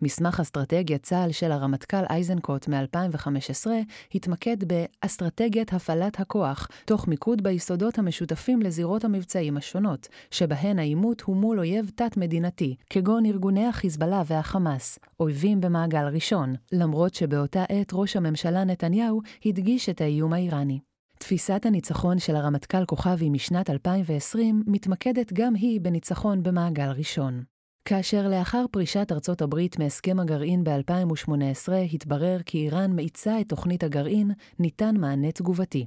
מסמך 0.02 0.40
אסטרטגיית 0.40 1.02
צה"ל 1.02 1.32
של 1.32 1.52
הרמטכ"ל 1.52 2.04
איזנקוט 2.10 2.68
מ-2015 2.68 3.66
התמקד 4.14 4.56
באסטרטגיית 4.64 5.72
הפעלת 5.72 6.20
הכוח, 6.20 6.68
תוך 6.84 7.08
מיקוד 7.08 7.42
ביסודות 7.42 7.98
המשותפים 7.98 8.62
לזירות 8.62 9.04
המבצעים 9.04 9.56
השונות, 9.56 10.08
שבהן 10.30 10.78
העימות 10.78 11.20
הוא 11.20 11.36
מול 11.36 11.58
אויב 11.58 11.90
תת-מדינתי, 11.94 12.76
כגון 12.90 13.26
ארגוני 13.26 13.66
החיזבאללה 13.66 14.22
והחמאס, 14.26 14.98
אויבים 15.20 15.60
במעגל 15.60 16.06
ראשון, 16.12 16.54
למרות 16.72 17.14
שבאותה 17.14 17.64
עת 17.68 17.90
ראש 17.92 18.16
הממשלה 18.16 18.64
נתניהו 18.64 19.20
הדגיש 19.46 19.88
את 19.88 20.00
האיום 20.00 20.32
האיראני. 20.32 20.91
תפיסת 21.22 21.66
הניצחון 21.66 22.18
של 22.18 22.36
הרמטכ"ל 22.36 22.84
כוכבי 22.84 23.30
משנת 23.30 23.70
2020 23.70 24.62
מתמקדת 24.66 25.32
גם 25.32 25.54
היא 25.54 25.80
בניצחון 25.80 26.42
במעגל 26.42 26.90
ראשון. 26.90 27.42
כאשר 27.84 28.28
לאחר 28.28 28.64
פרישת 28.70 29.12
ארצות 29.12 29.42
הברית 29.42 29.78
מהסכם 29.78 30.20
הגרעין 30.20 30.64
ב-2018 30.64 31.72
התברר 31.92 32.38
כי 32.46 32.58
איראן 32.58 32.96
מאיצה 32.96 33.40
את 33.40 33.48
תוכנית 33.48 33.84
הגרעין, 33.84 34.30
ניתן 34.58 34.96
מענה 34.96 35.32
תגובתי. 35.32 35.86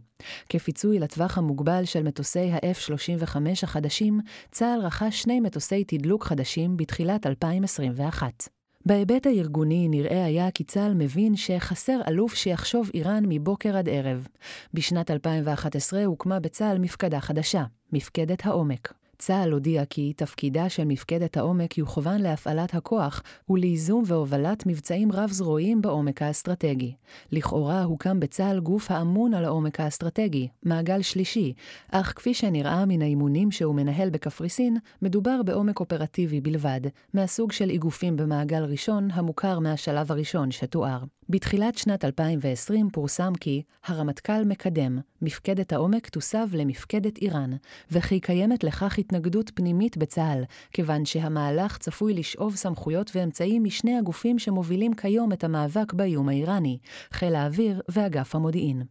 כפיצוי 0.49 0.99
לטווח 0.99 1.37
המוגבל 1.37 1.85
של 1.85 2.03
מטוסי 2.03 2.51
ה-F-35 2.51 3.37
החדשים, 3.63 4.19
צה"ל 4.51 4.79
רכש 4.85 5.21
שני 5.21 5.39
מטוסי 5.39 5.83
תדלוק 5.83 6.23
חדשים 6.23 6.77
בתחילת 6.77 7.27
2021. 7.27 8.54
בהיבט 8.85 9.27
הארגוני 9.27 9.87
נראה 9.89 10.25
היה 10.25 10.51
כי 10.51 10.63
צה"ל 10.63 10.93
מבין 10.93 11.35
שחסר 11.35 11.99
אלוף 12.07 12.35
שיחשוב 12.35 12.89
איראן 12.93 13.23
מבוקר 13.27 13.77
עד 13.77 13.89
ערב. 13.89 14.27
בשנת 14.73 15.11
2011 15.11 16.05
הוקמה 16.05 16.39
בצה"ל 16.39 16.77
מפקדה 16.77 17.19
חדשה, 17.19 17.63
מפקדת 17.93 18.45
העומק. 18.45 18.93
צה"ל 19.17 19.51
הודיע 19.51 19.85
כי 19.85 20.13
תפקידה 20.13 20.69
של 20.69 20.85
מפקדת 20.85 21.37
העומק 21.37 21.77
יוכוון 21.77 22.21
להפעלת 22.21 22.75
הכוח 22.75 23.23
ולייזום 23.49 24.03
והובלת 24.05 24.65
מבצעים 24.65 25.11
רב-זרועיים 25.11 25.81
בעומק 25.81 26.21
האסטרטגי. 26.21 26.95
לכאורה 27.31 27.83
הוקם 27.83 28.19
בצה"ל 28.19 28.59
גוף 28.59 28.91
האמון 28.91 29.33
על 29.33 29.45
העומק 29.45 29.79
האסטרטגי, 29.79 30.47
מעגל 30.63 31.01
שלישי, 31.01 31.53
אך 31.91 32.13
כפי 32.15 32.33
שנראה 32.33 32.85
מן 32.85 33.01
האימונים 33.01 33.51
שהוא 33.51 33.75
מנהל 33.75 34.09
בקפריסין, 34.09 34.77
מדובר 35.01 35.43
בעומק 35.43 35.79
אופרטיבי 35.79 36.41
בלבד, 36.41 36.81
מהסוג 37.13 37.51
של 37.51 37.69
איגופים 37.69 38.17
במעגל 38.17 38.63
ראשון 38.63 39.07
המוכר 39.11 39.59
מהשלב 39.59 40.11
הראשון 40.11 40.51
שתואר. 40.51 41.03
בתחילת 41.29 41.77
שנת 41.77 42.05
2020 42.05 42.89
פורסם 42.89 43.33
כי 43.39 43.61
הרמטכ"ל 43.85 44.43
מקדם, 44.45 44.99
מפקדת 45.21 45.73
העומק 45.73 46.09
תוסב 46.09 46.47
למפקדת 46.53 47.17
איראן, 47.17 47.51
וכי 47.91 48.19
קיימת 48.19 48.63
לכך 48.63 48.99
התנגדות 49.05 49.51
פנימית 49.55 49.97
בצה"ל, 49.97 50.43
כיוון 50.71 51.05
שהמהלך 51.05 51.77
צפוי 51.77 52.13
לשאוב 52.13 52.55
סמכויות 52.55 53.11
ואמצעים 53.15 53.63
משני 53.63 53.97
הגופים 53.97 54.39
שמובילים 54.39 54.93
כיום 54.93 55.31
את 55.33 55.43
המאבק 55.43 55.93
באיום 55.93 56.29
האיראני, 56.29 56.77
חיל 57.11 57.35
האוויר 57.35 57.81
ואגף 57.89 58.35
המודיעין. 58.35 58.83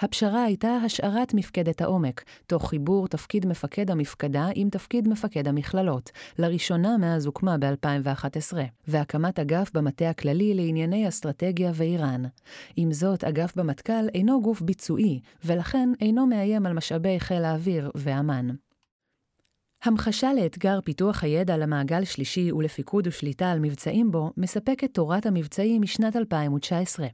הפשרה 0.00 0.44
הייתה 0.44 0.68
השארת 0.68 1.34
מפקדת 1.34 1.80
העומק, 1.80 2.24
תוך 2.46 2.68
חיבור 2.70 3.08
תפקיד 3.08 3.46
מפקד 3.46 3.90
המפקדה 3.90 4.48
עם 4.54 4.70
תפקיד 4.70 5.08
מפקד 5.08 5.48
המכללות, 5.48 6.10
לראשונה 6.38 6.96
מאז 6.96 7.26
הוקמה 7.26 7.56
ב-2011, 7.58 8.56
והקמת 8.88 9.38
אגף 9.38 9.70
במטה 9.74 10.10
הכללי 10.10 10.54
לענייני 10.54 11.08
אסטרטגיה 11.08 11.72
ואיראן. 11.74 12.22
עם 12.76 12.92
זאת, 12.92 13.24
אגף 13.24 13.56
במטכ"ל 13.56 14.08
אינו 14.14 14.42
גוף 14.42 14.60
ביצועי, 14.60 15.20
ולכן 15.44 15.88
אינו 16.00 16.26
מאיים 16.26 16.66
על 16.66 16.72
משאבי 16.72 17.20
חיל 17.20 17.44
האוויר 17.44 17.90
ואמ"ן. 17.94 18.48
המחשה 19.84 20.32
לאתגר 20.32 20.80
פיתוח 20.84 21.24
הידע 21.24 21.56
למעגל 21.56 22.04
שלישי 22.04 22.52
ולפיקוד 22.52 23.06
ושליטה 23.06 23.50
על 23.50 23.58
מבצעים 23.58 24.10
בו, 24.10 24.30
מספקת 24.36 24.94
תורת 24.94 25.26
המבצעים 25.26 25.82
משנת 25.82 26.16
2019. 26.16 27.06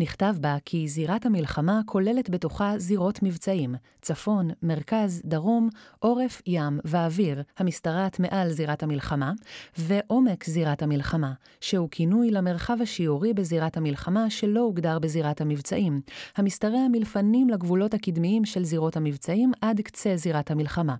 נכתב 0.00 0.34
בה 0.40 0.56
כי 0.64 0.88
זירת 0.88 1.26
המלחמה 1.26 1.80
כוללת 1.86 2.30
בתוכה 2.30 2.72
זירות 2.78 3.22
מבצעים, 3.22 3.74
צפון, 4.02 4.50
מרכז, 4.62 5.22
דרום, 5.24 5.68
עורף, 5.98 6.42
ים 6.46 6.80
ואוויר, 6.84 7.42
המשתרעת 7.58 8.20
מעל 8.20 8.48
זירת 8.48 8.82
המלחמה, 8.82 9.32
ועומק 9.78 10.44
זירת 10.44 10.82
המלחמה, 10.82 11.32
שהוא 11.60 11.88
כינוי 11.90 12.30
למרחב 12.30 12.82
השיורי 12.82 13.34
בזירת 13.34 13.76
המלחמה 13.76 14.30
שלא 14.30 14.60
הוגדר 14.60 14.98
בזירת 14.98 15.40
המבצעים, 15.40 16.00
המשתרע 16.36 16.88
מלפנים 16.92 17.48
לגבולות 17.48 17.94
הקדמיים 17.94 18.44
של 18.44 18.64
זירות 18.64 18.96
המבצעים 18.96 19.52
עד 19.60 19.80
קצה 19.80 20.16
זירת 20.16 20.50
המלחמה. 20.50 20.94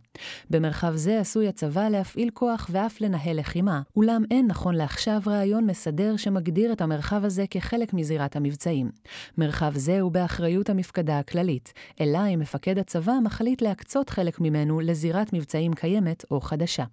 במרחב 0.51 0.93
זה 0.95 1.08
עשוי 1.13 1.49
הצבא 1.49 1.89
להפעיל 1.89 2.31
כוח 2.35 2.71
ואף 2.73 3.01
לנהל 3.01 3.39
לחימה, 3.39 3.83
אולם 3.97 4.23
אין 4.31 4.47
נכון 4.47 4.75
לעכשיו 4.75 5.21
רעיון 5.27 5.67
מסדר 5.67 6.17
שמגדיר 6.17 6.73
את 6.73 6.81
המרחב 6.81 7.25
הזה 7.25 7.45
כחלק 7.51 7.95
מזירת 7.95 8.37
המבצעים. 8.37 8.59
מבצעים. 8.59 8.91
מרחב 9.39 9.73
זה 9.77 10.01
הוא 10.01 10.13
באחריות 10.13 10.71
המפקדה 10.71 11.19
הכללית, 11.19 11.73
אלא 12.01 12.19
אם 12.35 12.39
מפקד 12.39 12.79
הצבא 12.79 13.13
מחליט 13.25 13.63
להקצות 13.63 14.11
חלק 14.11 14.41
ממנו 14.41 14.81
לזירת 14.81 15.33
מבצעים 15.33 15.75
קיימת 15.75 16.25
או 16.31 16.41
חדשה. 16.41 16.85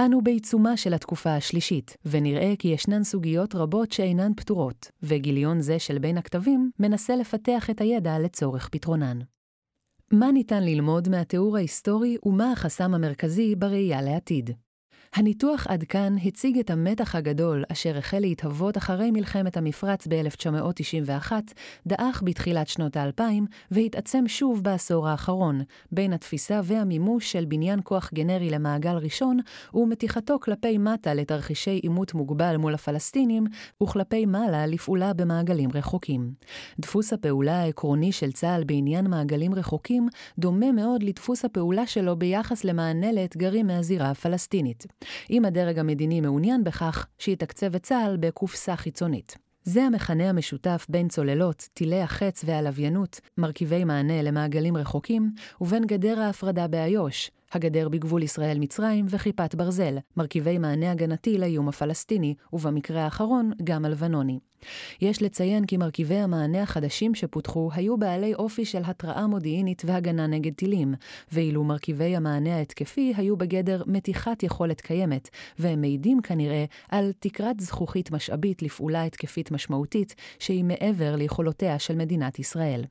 אנו 0.00 0.22
בעיצומה 0.22 0.76
של 0.76 0.94
התקופה 0.94 1.34
השלישית, 1.34 1.96
ונראה 2.06 2.54
כי 2.58 2.68
ישנן 2.68 3.04
סוגיות 3.04 3.54
רבות 3.54 3.92
שאינן 3.92 4.32
פתורות, 4.36 4.90
וגיליון 5.02 5.60
זה 5.60 5.78
של 5.78 5.98
בין 5.98 6.18
הכתבים 6.18 6.70
מנסה 6.78 7.16
לפתח 7.16 7.70
את 7.70 7.80
הידע 7.80 8.18
לצורך 8.18 8.68
פתרונן. 8.68 9.18
מה 10.12 10.32
ניתן 10.32 10.62
ללמוד 10.62 11.08
מהתיאור 11.08 11.56
ההיסטורי 11.56 12.16
ומה 12.22 12.52
החסם 12.52 12.94
המרכזי 12.94 13.54
בראייה 13.56 14.02
לעתיד? 14.02 14.50
הניתוח 15.14 15.66
עד 15.66 15.84
כאן 15.84 16.16
הציג 16.24 16.58
את 16.58 16.70
המתח 16.70 17.14
הגדול 17.14 17.64
אשר 17.72 17.98
החל 17.98 18.18
להתהוות 18.18 18.76
אחרי 18.76 19.10
מלחמת 19.10 19.56
המפרץ 19.56 20.06
ב-1991, 20.06 21.32
דעך 21.86 22.22
בתחילת 22.24 22.68
שנות 22.68 22.96
האלפיים 22.96 23.46
והתעצם 23.70 24.24
שוב 24.26 24.62
בעשור 24.62 25.08
האחרון, 25.08 25.62
בין 25.92 26.12
התפיסה 26.12 26.60
והמימוש 26.64 27.32
של 27.32 27.44
בניין 27.44 27.80
כוח 27.84 28.10
גנרי 28.14 28.50
למעגל 28.50 28.96
ראשון 28.96 29.38
ומתיחתו 29.74 30.38
כלפי 30.40 30.78
מטה 30.78 31.14
לתרחישי 31.14 31.70
עימות 31.82 32.14
מוגבל 32.14 32.56
מול 32.56 32.74
הפלסטינים, 32.74 33.44
וכלפי 33.82 34.26
מעלה 34.26 34.66
לפעולה 34.66 35.12
במעגלים 35.12 35.70
רחוקים. 35.74 36.32
דפוס 36.80 37.12
הפעולה 37.12 37.60
העקרוני 37.60 38.12
של 38.12 38.32
צה"ל 38.32 38.64
בעניין 38.64 39.06
מעגלים 39.06 39.54
רחוקים 39.54 40.08
דומה 40.38 40.72
מאוד 40.72 41.02
לדפוס 41.02 41.44
הפעולה 41.44 41.86
שלו 41.86 42.16
ביחס 42.16 42.64
למענה 42.64 43.12
לאתגרים 43.12 43.66
מהזירה 43.66 44.10
הפלסטינית. 44.10 44.86
אם 45.30 45.44
הדרג 45.44 45.78
המדיני 45.78 46.20
מעוניין 46.20 46.64
בכך, 46.64 47.06
שיתקצב 47.18 47.74
את 47.74 47.82
צה"ל 47.82 48.16
בקופסה 48.20 48.76
חיצונית. 48.76 49.36
זה 49.64 49.82
המכנה 49.82 50.28
המשותף 50.28 50.86
בין 50.88 51.08
צוללות, 51.08 51.68
טילי 51.74 52.00
החץ 52.00 52.42
והלוויינות, 52.46 53.20
מרכיבי 53.38 53.84
מענה 53.84 54.22
למעגלים 54.22 54.76
רחוקים, 54.76 55.30
ובין 55.60 55.86
גדר 55.86 56.20
ההפרדה 56.20 56.68
באיו"ש, 56.68 57.30
הגדר 57.56 57.88
בגבול 57.88 58.22
ישראל-מצרים 58.22 59.06
וכיפת 59.08 59.54
ברזל, 59.54 59.98
מרכיבי 60.16 60.58
מענה 60.58 60.90
הגנתי 60.90 61.38
לאיום 61.38 61.68
הפלסטיני, 61.68 62.34
ובמקרה 62.52 63.04
האחרון, 63.04 63.52
גם 63.64 63.84
הלבנוני. 63.84 64.38
יש 65.00 65.22
לציין 65.22 65.66
כי 65.66 65.76
מרכיבי 65.76 66.14
המענה 66.14 66.62
החדשים 66.62 67.14
שפותחו 67.14 67.70
היו 67.74 67.96
בעלי 67.96 68.34
אופי 68.34 68.64
של 68.64 68.82
התראה 68.84 69.26
מודיעינית 69.26 69.82
והגנה 69.86 70.26
נגד 70.26 70.52
טילים, 70.54 70.94
ואילו 71.32 71.64
מרכיבי 71.64 72.16
המענה 72.16 72.56
ההתקפי 72.56 73.12
היו 73.16 73.36
בגדר 73.36 73.82
מתיחת 73.86 74.42
יכולת 74.42 74.80
קיימת, 74.80 75.28
והם 75.58 75.80
מעידים 75.80 76.20
כנראה 76.22 76.64
על 76.88 77.12
תקרת 77.18 77.60
זכוכית 77.60 78.10
משאבית 78.10 78.62
לפעולה 78.62 79.04
התקפית 79.04 79.50
משמעותית, 79.50 80.14
שהיא 80.38 80.64
מעבר 80.64 81.16
ליכולותיה 81.16 81.78
של 81.78 81.96
מדינת 81.96 82.38
ישראל. 82.38 82.84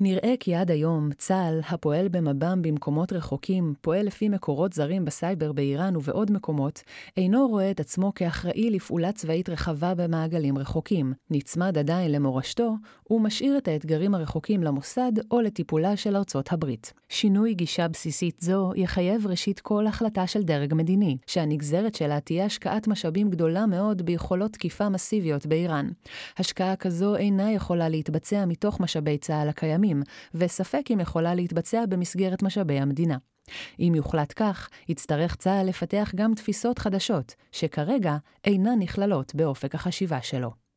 נראה 0.00 0.34
כי 0.40 0.54
עד 0.54 0.70
היום 0.70 1.10
צה"ל, 1.18 1.60
הפועל 1.68 2.08
במב"ם 2.08 2.62
במקומות 2.62 3.12
רחוקים, 3.12 3.74
פועל 3.80 4.06
לפי 4.06 4.28
מקורות 4.28 4.72
זרים 4.72 5.04
בסייבר 5.04 5.52
באיראן 5.52 5.96
ובעוד 5.96 6.32
מקומות, 6.32 6.82
אינו 7.16 7.48
רואה 7.48 7.70
את 7.70 7.80
עצמו 7.80 8.12
כאחראי 8.14 8.70
לפעולה 8.70 9.12
צבאית 9.12 9.48
רחבה 9.48 9.94
במעגלים 9.94 10.58
רחוקים, 10.58 11.12
נצמד 11.30 11.78
עדיין 11.78 12.12
למורשתו, 12.12 12.74
ומשאיר 13.10 13.58
את 13.58 13.68
האתגרים 13.68 14.14
הרחוקים 14.14 14.62
למוסד 14.62 15.12
או 15.30 15.40
לטיפולה 15.40 15.96
של 15.96 16.16
ארצות 16.16 16.52
הברית. 16.52 16.92
שינוי 17.08 17.54
גישה 17.54 17.88
בסיסית 17.88 18.40
זו 18.40 18.72
יחייב 18.76 19.26
ראשית 19.26 19.60
כל 19.60 19.86
החלטה 19.86 20.26
של 20.26 20.42
דרג 20.42 20.74
מדיני, 20.74 21.16
שהנגזרת 21.26 21.94
שלה 21.94 22.20
תהיה 22.20 22.44
השקעת 22.44 22.88
משאבים 22.88 23.30
גדולה 23.30 23.66
מאוד 23.66 24.02
ביכולות 24.02 24.52
תקיפה 24.52 24.88
מסיביות 24.88 25.46
באיראן. 25.46 25.88
השקעה 26.38 26.76
כזו 26.76 27.16
אינה 27.16 27.52
יכולה 27.52 27.88
להתבצע 27.88 28.44
מתוך 28.46 28.80
משאבי 28.80 29.18
צה"ל 29.18 29.48
הקיימים. 29.48 29.87
ימים, 29.88 30.02
וספק 30.34 30.82
אם 30.92 31.00
יכולה 31.00 31.34
להתבצע 31.34 31.86
במסגרת 31.86 32.42
משאבי 32.42 32.80
המדינה. 32.80 33.16
אם 33.80 33.92
יוחלט 33.96 34.32
כך, 34.36 34.68
יצטרך 34.88 35.36
צה"ל 35.36 35.66
לפתח 35.66 36.12
גם 36.14 36.34
תפיסות 36.34 36.78
חדשות, 36.78 37.34
שכרגע 37.52 38.16
אינן 38.44 38.78
נכללות 38.78 39.34
באופק 39.34 39.74
החשיבה 39.74 40.22
שלו. 40.22 40.67